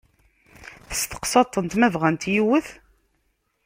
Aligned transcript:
Testeqsaḍ-tent 0.89 1.73
ma 1.79 1.89
bɣant 1.93 2.23
yiwet? 2.33 2.67